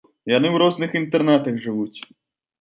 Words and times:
Яны 0.31 0.47
ў 0.51 0.61
розных 0.63 0.95
інтэрнатах 1.01 1.61
жывуць. 1.67 1.99